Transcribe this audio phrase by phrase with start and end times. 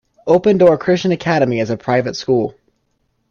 [0.25, 2.55] Open Door Christian Academy is a private school.